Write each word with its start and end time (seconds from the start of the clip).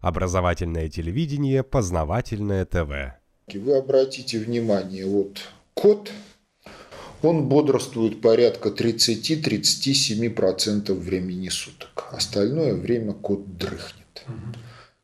Образовательное 0.00 0.88
телевидение, 0.88 1.64
познавательное 1.64 2.64
ТВ. 2.64 3.18
Вы 3.52 3.76
обратите 3.76 4.38
внимание, 4.38 5.04
вот 5.06 5.40
кот, 5.74 6.12
он 7.22 7.48
бодрствует 7.48 8.20
порядка 8.20 8.68
30-37% 8.68 10.92
времени 10.92 11.48
суток. 11.48 12.04
Остальное 12.12 12.74
время 12.74 13.12
кот 13.12 13.56
дрыхнет. 13.56 14.24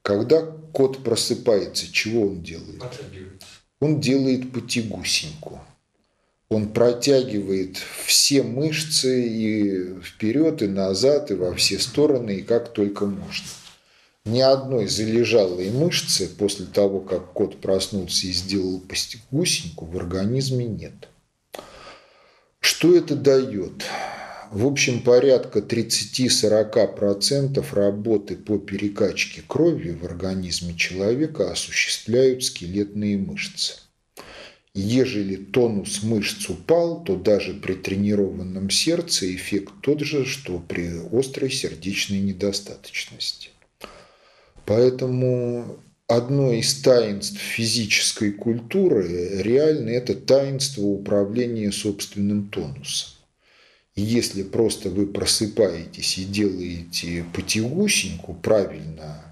Когда 0.02 0.42
кот 0.42 1.02
просыпается, 1.02 1.90
чего 1.90 2.28
он 2.28 2.42
делает? 2.42 2.84
Он 3.80 4.00
делает 4.00 4.52
потягусеньку. 4.52 5.60
Он 6.50 6.68
протягивает 6.68 7.78
все 8.04 8.44
мышцы 8.44 9.26
и 9.26 9.98
вперед, 10.02 10.62
и 10.62 10.68
назад, 10.68 11.32
и 11.32 11.34
во 11.34 11.52
все 11.54 11.80
стороны, 11.80 12.36
и 12.36 12.42
как 12.42 12.72
только 12.72 13.06
можно 13.06 13.44
ни 14.24 14.40
одной 14.40 14.86
залежалой 14.86 15.70
мышцы 15.70 16.28
после 16.28 16.66
того, 16.66 17.00
как 17.00 17.32
кот 17.32 17.60
проснулся 17.60 18.26
и 18.26 18.32
сделал 18.32 18.82
гусеньку, 19.30 19.84
в 19.84 19.96
организме 19.96 20.64
нет. 20.64 21.08
Что 22.60 22.96
это 22.96 23.16
дает? 23.16 23.84
В 24.50 24.66
общем, 24.66 25.02
порядка 25.02 25.58
30-40% 25.58 27.62
работы 27.74 28.36
по 28.36 28.58
перекачке 28.58 29.42
крови 29.46 29.90
в 29.90 30.04
организме 30.04 30.74
человека 30.74 31.50
осуществляют 31.50 32.44
скелетные 32.44 33.18
мышцы. 33.18 33.74
Ежели 34.74 35.36
тонус 35.36 36.02
мышц 36.02 36.48
упал, 36.48 37.04
то 37.04 37.16
даже 37.16 37.52
при 37.54 37.74
тренированном 37.74 38.70
сердце 38.70 39.34
эффект 39.34 39.72
тот 39.82 40.00
же, 40.00 40.24
что 40.24 40.58
при 40.58 40.90
острой 41.12 41.50
сердечной 41.50 42.20
недостаточности. 42.20 43.50
Поэтому 44.66 45.78
одно 46.06 46.52
из 46.52 46.80
таинств 46.80 47.38
физической 47.38 48.32
культуры 48.32 49.42
реально 49.42 49.90
это 49.90 50.14
таинство 50.14 50.82
управления 50.82 51.72
собственным 51.72 52.48
тонусом. 52.48 53.10
И 53.94 54.02
если 54.02 54.42
просто 54.42 54.90
вы 54.90 55.06
просыпаетесь 55.06 56.18
и 56.18 56.24
делаете 56.24 57.24
потягусеньку 57.32 58.34
правильно, 58.34 59.22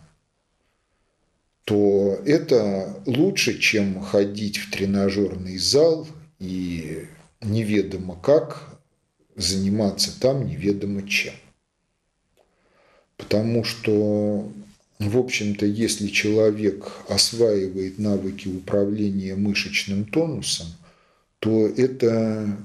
то 1.65 2.21
это 2.27 2.97
лучше, 3.07 3.59
чем 3.59 4.01
ходить 4.01 4.59
в 4.59 4.71
тренажерный 4.71 5.59
зал 5.59 6.07
и 6.39 7.07
неведомо 7.41 8.17
как 8.17 8.79
заниматься 9.35 10.19
там 10.21 10.47
неведомо 10.47 11.09
чем. 11.09 11.35
Потому 13.17 13.65
что 13.65 14.51
в 15.09 15.19
общем-то, 15.19 15.67
если 15.67 16.09
человек 16.09 16.93
осваивает 17.09 17.99
навыки 17.99 18.49
управления 18.49 19.35
мышечным 19.35 20.05
тонусом, 20.05 20.67
то 21.39 21.67
это 21.67 22.57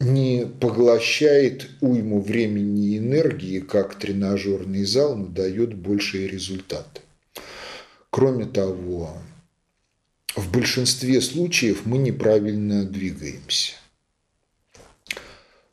не 0.00 0.46
поглощает 0.46 1.68
уйму 1.80 2.20
времени 2.20 2.88
и 2.88 2.98
энергии, 2.98 3.60
как 3.60 3.98
тренажерный 3.98 4.84
зал, 4.84 5.16
но 5.16 5.26
дает 5.26 5.74
большие 5.74 6.26
результаты. 6.26 7.00
Кроме 8.10 8.46
того, 8.46 9.16
в 10.34 10.50
большинстве 10.50 11.20
случаев 11.20 11.86
мы 11.86 11.98
неправильно 11.98 12.84
двигаемся. 12.84 13.74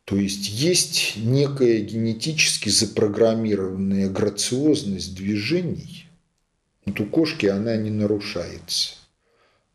То 0.08 0.16
есть 0.16 0.48
есть 0.48 1.18
некая 1.18 1.82
генетически 1.82 2.70
запрограммированная 2.70 4.10
грациозность 4.10 5.14
движений. 5.14 6.06
Вот 6.86 7.02
у 7.02 7.06
кошки 7.06 7.46
она 7.48 7.76
не 7.76 7.90
нарушается. 7.90 8.96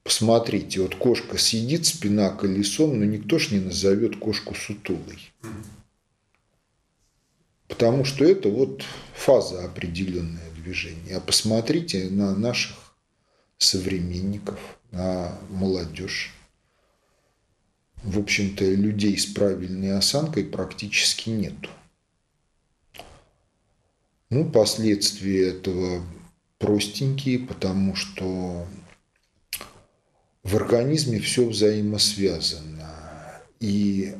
Посмотрите, 0.02 0.80
вот 0.80 0.94
кошка 0.94 1.36
сидит, 1.36 1.84
спина 1.84 2.30
колесом, 2.30 2.98
но 2.98 3.04
никто 3.04 3.38
ж 3.38 3.50
не 3.50 3.60
назовет 3.60 4.16
кошку 4.16 4.54
сутулой. 4.54 5.18
Потому 7.68 8.06
что 8.06 8.24
это 8.24 8.48
вот 8.48 8.84
фаза 9.14 9.62
определенное 9.62 10.50
движения. 10.56 11.18
А 11.18 11.20
посмотрите 11.20 12.08
на 12.08 12.34
наших 12.34 12.94
современников, 13.58 14.58
на 14.92 15.38
молодежь 15.50 16.32
в 18.02 18.18
общем-то, 18.18 18.64
людей 18.64 19.16
с 19.16 19.26
правильной 19.26 19.96
осанкой 19.96 20.44
практически 20.44 21.30
нету. 21.30 21.70
Ну, 24.30 24.50
последствия 24.50 25.50
этого 25.50 26.02
простенькие, 26.58 27.40
потому 27.40 27.94
что 27.94 28.66
в 30.42 30.56
организме 30.56 31.20
все 31.20 31.46
взаимосвязано. 31.46 33.42
И 33.60 34.14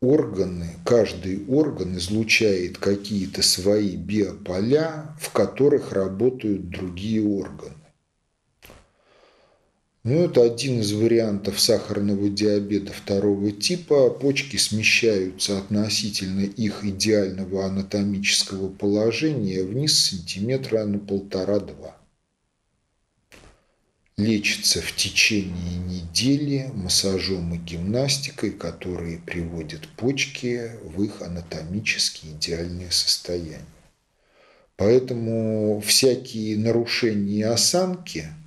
органы, 0.00 0.76
каждый 0.84 1.46
орган 1.46 1.96
излучает 1.96 2.78
какие-то 2.78 3.42
свои 3.42 3.96
биополя, 3.96 5.14
в 5.20 5.30
которых 5.30 5.92
работают 5.92 6.70
другие 6.70 7.22
органы. 7.22 7.81
Ну, 10.04 10.24
это 10.24 10.42
один 10.42 10.80
из 10.80 10.92
вариантов 10.92 11.60
сахарного 11.60 12.28
диабета 12.28 12.92
второго 12.92 13.52
типа. 13.52 14.10
Почки 14.10 14.56
смещаются 14.56 15.58
относительно 15.58 16.40
их 16.40 16.84
идеального 16.84 17.66
анатомического 17.66 18.68
положения 18.68 19.62
вниз 19.62 20.06
сантиметра 20.06 20.84
на 20.86 20.98
полтора-два. 20.98 21.96
Лечится 24.16 24.82
в 24.82 24.92
течение 24.96 25.78
недели 25.78 26.68
массажом 26.74 27.54
и 27.54 27.58
гимнастикой, 27.58 28.50
которые 28.50 29.18
приводят 29.18 29.86
почки 29.96 30.72
в 30.82 31.00
их 31.04 31.22
анатомически 31.22 32.26
идеальное 32.26 32.90
состояние. 32.90 33.64
Поэтому 34.76 35.80
всякие 35.86 36.58
нарушения 36.58 37.46
осанки– 37.46 38.26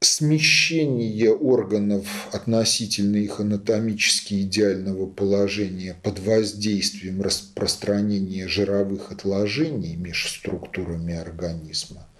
смещение 0.00 1.32
органов 1.32 2.28
относительно 2.32 3.16
их 3.16 3.40
анатомически 3.40 4.42
идеального 4.42 5.06
положения 5.06 5.96
под 6.02 6.18
воздействием 6.20 7.22
распространения 7.22 8.48
жировых 8.48 9.12
отложений 9.12 9.96
между 9.96 10.28
структурами 10.28 11.14
организма– 11.14 12.06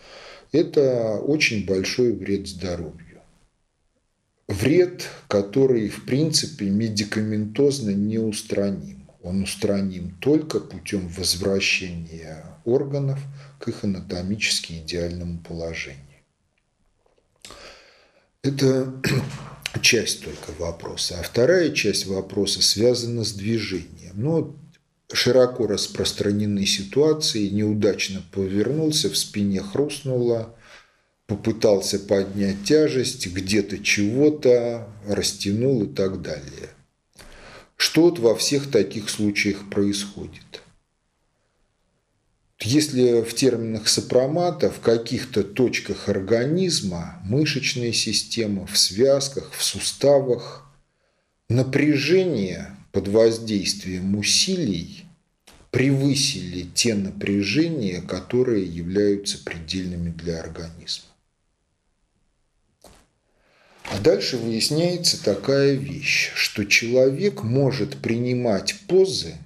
это 0.52 1.18
очень 1.18 1.66
большой 1.66 2.12
вред 2.12 2.46
здоровью. 2.46 3.20
Вред, 4.48 5.08
который, 5.28 5.88
в 5.88 6.04
принципе, 6.04 6.70
медикаментозно 6.70 7.90
не 7.90 8.18
устраним. 8.18 9.06
Он 9.22 9.42
устраним 9.42 10.16
только 10.20 10.60
путем 10.60 11.08
возвращения 11.08 12.44
органов 12.64 13.18
к 13.58 13.68
их 13.68 13.82
анатомически 13.82 14.74
идеальному 14.74 15.40
положению. 15.40 16.00
Это 18.46 18.92
часть 19.82 20.24
только 20.24 20.52
вопроса. 20.58 21.16
А 21.18 21.22
вторая 21.22 21.70
часть 21.70 22.06
вопроса 22.06 22.62
связана 22.62 23.24
с 23.24 23.32
движением. 23.32 24.12
Ну, 24.14 24.56
широко 25.12 25.66
распространены 25.66 26.64
ситуации, 26.64 27.48
неудачно 27.48 28.22
повернулся, 28.32 29.10
в 29.10 29.16
спине 29.16 29.62
хрустнуло, 29.62 30.54
попытался 31.26 31.98
поднять 31.98 32.64
тяжесть, 32.64 33.26
где-то 33.26 33.78
чего-то 33.78 34.88
растянул 35.06 35.82
и 35.82 35.88
так 35.88 36.22
далее. 36.22 36.70
Что 37.76 38.02
вот 38.02 38.18
во 38.18 38.34
всех 38.36 38.70
таких 38.70 39.10
случаях 39.10 39.68
происходит? 39.68 40.62
Если 42.62 43.20
в 43.20 43.34
терминах 43.34 43.86
сопромата 43.86 44.70
в 44.70 44.80
каких-то 44.80 45.42
точках 45.44 46.08
организма, 46.08 47.20
мышечной 47.22 47.92
системы, 47.92 48.66
в 48.66 48.78
связках, 48.78 49.52
в 49.52 49.62
суставах, 49.62 50.66
напряжение 51.50 52.74
под 52.92 53.08
воздействием 53.08 54.16
усилий 54.16 55.04
превысили 55.70 56.66
те 56.74 56.94
напряжения, 56.94 58.00
которые 58.00 58.64
являются 58.64 59.44
предельными 59.44 60.10
для 60.10 60.40
организма. 60.40 61.10
А 63.92 63.98
дальше 64.00 64.38
выясняется 64.38 65.22
такая 65.22 65.74
вещь, 65.74 66.32
что 66.34 66.64
человек 66.64 67.42
может 67.42 67.98
принимать 67.98 68.76
позы– 68.88 69.34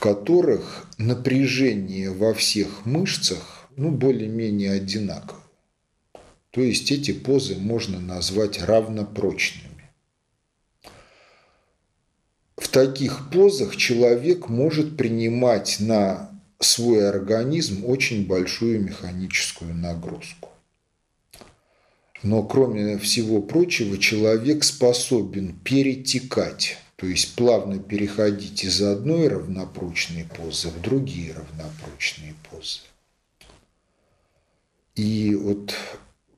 которых 0.00 0.86
напряжение 0.98 2.10
во 2.10 2.34
всех 2.34 2.86
мышцах 2.86 3.68
ну, 3.76 3.90
более-менее 3.90 4.72
одинаково. 4.72 5.40
То 6.50 6.62
есть 6.62 6.90
эти 6.90 7.12
позы 7.12 7.56
можно 7.56 8.00
назвать 8.00 8.60
равнопрочными. 8.62 9.90
В 12.56 12.68
таких 12.68 13.30
позах 13.30 13.76
человек 13.76 14.48
может 14.48 14.96
принимать 14.96 15.76
на 15.80 16.30
свой 16.58 17.08
организм 17.08 17.84
очень 17.84 18.26
большую 18.26 18.80
механическую 18.82 19.74
нагрузку. 19.74 20.48
Но 22.22 22.42
кроме 22.42 22.98
всего 22.98 23.40
прочего, 23.40 23.96
человек 23.96 24.64
способен 24.64 25.58
перетекать, 25.64 26.76
то 27.00 27.06
есть 27.06 27.34
плавно 27.34 27.78
переходить 27.78 28.62
из 28.62 28.82
одной 28.82 29.26
равнопрочной 29.28 30.24
позы 30.24 30.68
в 30.68 30.82
другие 30.82 31.32
равнопрочные 31.32 32.34
позы. 32.50 32.80
И 34.96 35.34
вот 35.34 35.74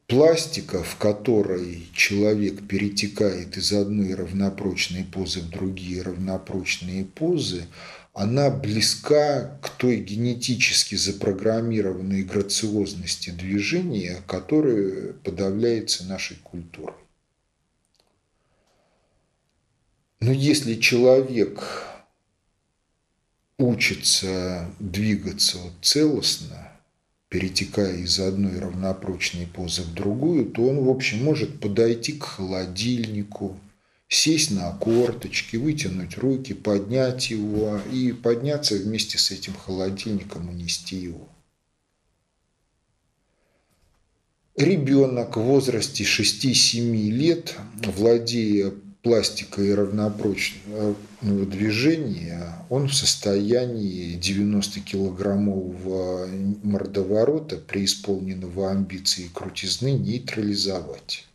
пластика, 0.06 0.84
в 0.84 0.94
которой 0.98 1.88
человек 1.96 2.68
перетекает 2.68 3.56
из 3.56 3.72
одной 3.72 4.14
равнопрочной 4.14 5.02
позы 5.02 5.40
в 5.40 5.50
другие 5.50 6.02
равнопрочные 6.02 7.06
позы, 7.06 7.66
она 8.14 8.48
близка 8.48 9.58
к 9.62 9.70
той 9.70 9.96
генетически 9.96 10.94
запрограммированной 10.94 12.22
грациозности 12.22 13.30
движения, 13.30 14.18
которая 14.28 15.14
подавляется 15.24 16.06
нашей 16.06 16.36
культурой. 16.36 17.01
Но 20.22 20.30
если 20.30 20.76
человек 20.76 21.84
учится 23.58 24.70
двигаться 24.78 25.58
целостно, 25.82 26.70
перетекая 27.28 27.96
из 27.96 28.20
одной 28.20 28.60
равнопрочной 28.60 29.48
позы 29.48 29.82
в 29.82 29.92
другую, 29.94 30.46
то 30.46 30.68
он, 30.68 30.84
в 30.84 30.90
общем, 30.90 31.24
может 31.24 31.58
подойти 31.58 32.12
к 32.12 32.22
холодильнику, 32.22 33.58
сесть 34.06 34.52
на 34.52 34.70
корточки, 34.70 35.56
вытянуть 35.56 36.16
руки, 36.16 36.52
поднять 36.52 37.30
его 37.30 37.80
и 37.92 38.12
подняться 38.12 38.76
вместе 38.76 39.18
с 39.18 39.32
этим 39.32 39.54
холодильником 39.54 40.48
и 40.52 40.54
нести 40.54 40.98
его. 40.98 41.28
Ребенок 44.54 45.36
в 45.36 45.40
возрасте 45.40 46.04
6-7 46.04 47.10
лет, 47.10 47.56
владея 47.74 48.72
пластикой 49.02 49.74
равнопрочного 49.74 50.94
движения, 51.20 52.54
он 52.70 52.88
в 52.88 52.94
состоянии 52.94 54.18
90-килограммового 54.18 56.28
мордоворота, 56.62 57.56
преисполненного 57.56 58.70
амбиции 58.70 59.24
и 59.24 59.28
крутизны, 59.28 59.92
нейтрализовать 59.92 61.26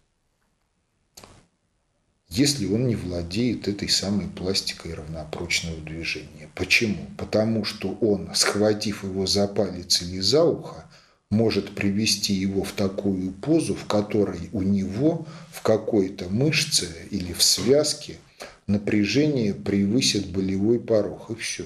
если 2.29 2.65
он 2.65 2.87
не 2.87 2.95
владеет 2.95 3.67
этой 3.67 3.87
самой 3.87 4.27
пластикой 4.27 4.93
равнопрочного 4.93 5.77
движения. 5.77 6.49
Почему? 6.55 7.07
Потому 7.17 7.63
что 7.63 7.97
он, 8.01 8.29
схватив 8.35 9.03
его 9.03 9.25
за 9.25 9.47
палец 9.47 10.01
или 10.01 10.19
за 10.19 10.43
ухо, 10.43 10.86
может 11.29 11.75
привести 11.75 12.33
его 12.33 12.63
в 12.63 12.71
такую 12.71 13.31
позу, 13.31 13.75
в 13.75 13.85
которой 13.85 14.49
у 14.53 14.61
него 14.61 15.25
в 15.51 15.61
какой-то 15.61 16.29
мышце 16.29 16.87
или 17.11 17.33
в 17.33 17.43
связке 17.43 18.17
напряжение 18.65 19.53
превысит 19.53 20.27
болевой 20.31 20.79
порог, 20.79 21.31
и 21.31 21.35
все. 21.35 21.65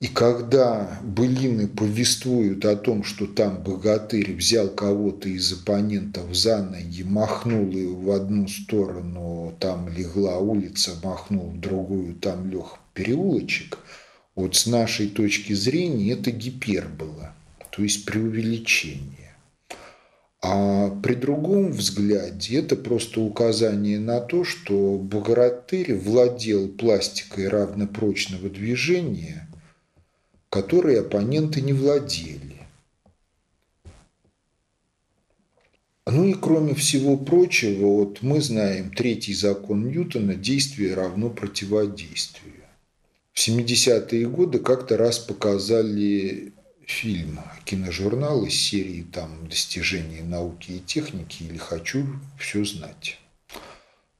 И 0.00 0.08
когда 0.08 1.00
былины 1.02 1.66
повествуют 1.66 2.66
о 2.66 2.76
том, 2.76 3.04
что 3.04 3.26
там 3.26 3.62
богатырь 3.62 4.34
взял 4.34 4.68
кого-то 4.68 5.30
из 5.30 5.50
оппонентов 5.52 6.34
за 6.34 6.62
ноги, 6.62 7.02
махнул 7.02 7.70
его 7.70 8.00
в 8.00 8.10
одну 8.10 8.46
сторону, 8.46 9.56
там 9.60 9.88
легла 9.88 10.36
улица, 10.38 10.90
махнул 11.02 11.46
в 11.46 11.58
другую, 11.58 12.16
там 12.16 12.50
лег 12.50 12.78
переулочек, 12.92 13.78
вот 14.34 14.56
с 14.56 14.66
нашей 14.66 15.08
точки 15.08 15.52
зрения 15.52 16.12
это 16.12 16.30
гипербола, 16.30 17.34
то 17.70 17.82
есть 17.82 18.04
преувеличение. 18.04 19.34
А 20.42 20.90
при 21.02 21.14
другом 21.14 21.72
взгляде 21.72 22.58
это 22.58 22.76
просто 22.76 23.20
указание 23.20 23.98
на 23.98 24.20
то, 24.20 24.44
что 24.44 24.98
богатырь 24.98 25.94
владел 25.94 26.68
пластикой 26.68 27.48
равнопрочного 27.48 28.50
движения– 28.50 29.48
которой 30.54 31.00
оппоненты 31.00 31.60
не 31.62 31.72
владели. 31.72 32.60
Ну 36.06 36.26
и 36.26 36.34
кроме 36.34 36.74
всего 36.74 37.16
прочего, 37.16 37.86
вот 37.86 38.22
мы 38.22 38.40
знаем 38.40 38.92
третий 38.92 39.34
закон 39.34 39.88
Ньютона– 39.88 40.34
действие 40.36 40.94
равно 40.94 41.28
противодействию. 41.28 42.63
В 43.34 43.48
70-е 43.48 44.28
годы 44.28 44.60
как-то 44.60 44.96
раз 44.96 45.18
показали 45.18 46.52
фильм, 46.86 47.40
киножурнал 47.64 48.44
из 48.44 48.54
серии 48.54 49.02
там 49.02 49.48
«Достижения 49.48 50.22
науки 50.22 50.70
и 50.70 50.78
техники» 50.78 51.42
или 51.42 51.58
«Хочу 51.58 52.06
все 52.38 52.64
знать». 52.64 53.18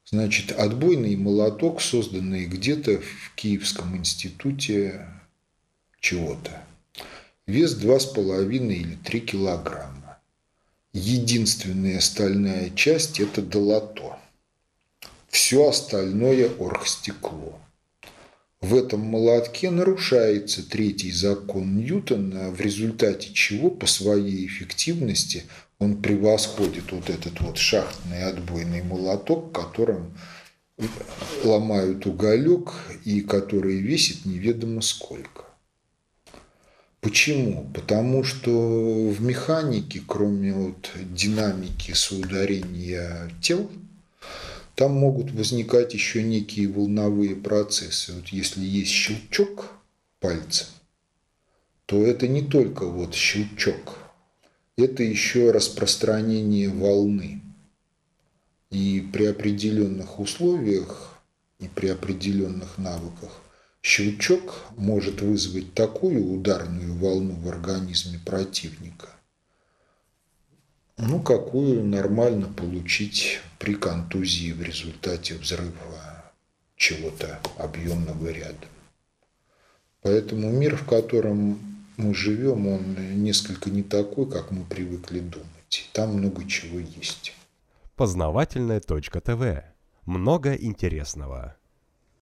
Значит, 0.05 0.51
отбойный 0.53 1.15
молоток, 1.15 1.81
созданный 1.81 2.47
где-то 2.47 3.01
в 3.01 3.35
Киевском 3.37 3.97
институте 3.97 5.07
чего-то. 6.01 6.63
Вес 7.47 7.81
2,5 7.81 8.73
или 8.73 8.97
3 8.97 9.21
килограмма. 9.21 10.19
Единственная 10.93 12.01
стальная 12.01 12.69
часть– 12.71 13.21
это 13.21 13.43
долото. 13.43 14.19
Все 15.29 15.69
остальное– 15.69 16.49
оргстекло. 16.59 17.61
В 18.65 18.75
этом 18.77 19.01
молотке 19.01 19.71
нарушается 19.71 20.67
третий 20.67 21.13
закон 21.13 21.77
Ньютона, 21.77 22.49
в 22.49 22.63
результате 22.63 23.31
чего 23.35 23.69
по 23.69 23.85
своей 23.85 24.47
эффективности 24.47 25.43
он 25.79 26.01
превосходит 26.01 26.91
вот 26.91 27.11
этот 27.11 27.43
вот 27.43 27.59
шахтный 27.59 28.23
отбойный 28.23 28.83
молоток, 28.83 29.53
которым 29.53 30.17
ломают 31.45 32.07
уголек 32.07 32.73
и 33.05 33.21
который 33.21 33.81
весит 33.81 34.25
неведомо 34.25 34.81
сколько. 34.81 35.45
Почему? 37.03 37.71
Потому 37.75 38.25
что 38.25 39.11
в 39.11 39.21
механике, 39.21 40.01
кроме 40.07 40.55
вот 40.55 40.91
динамики 41.13 41.93
соударения 41.93 43.31
тел, 43.43 43.71
там 44.75 44.93
могут 44.93 45.31
возникать 45.33 45.95
еще 45.95 46.23
некие 46.23 46.69
волновые 46.69 47.37
процессы. 47.37 48.13
Вот 48.13 48.29
если 48.29 48.65
есть 48.65 48.91
щелчок 48.91 49.73
пальца, 50.21 50.67
то 51.87 52.05
это 52.05 52.29
не 52.29 52.43
только 52.43 52.87
вот 52.87 53.15
щелчок, 53.15 53.99
это 54.77 55.03
еще 55.03 55.51
распространение 55.51 56.69
волны. 56.69 57.41
И 58.71 59.09
при 59.13 59.27
определенных 59.27 60.19
условиях 60.19 61.21
и 61.61 61.69
при 61.69 61.89
определенных 61.89 62.79
навыках 62.79 63.31
Щелчок 63.87 64.63
может 64.79 65.21
вызвать 65.21 65.75
такую 65.75 66.33
ударную 66.33 66.95
волну 66.95 67.35
в 67.35 67.47
организме 67.51 68.19
противника, 68.19 69.11
ну, 70.97 71.21
какую 71.21 71.85
нормально 71.85 72.47
получить 72.47 73.41
при 73.59 73.75
контузии 73.75 74.53
в 74.53 74.63
результате 74.63 75.35
взрыва 75.35 76.33
чего-то 76.77 77.41
объемного 77.59 78.29
рядом. 78.29 78.69
Поэтому 80.03 80.51
мир, 80.51 80.77
в 80.77 80.87
котором 80.87 81.59
мы 81.97 82.15
живем, 82.15 82.67
он 82.67 83.23
несколько 83.23 83.71
не 83.71 83.83
такой, 83.83 84.31
как 84.31 84.51
мы 84.51 84.65
привыкли 84.65 85.21
думать. 85.21 85.89
Там 85.93 86.17
много 86.17 86.47
чего 86.47 86.79
есть. 86.79 87.35
Познавательная 87.97 88.81
точка 88.81 89.21
ТВ. 89.21 89.65
Много 90.05 90.55
интересного. 90.55 91.57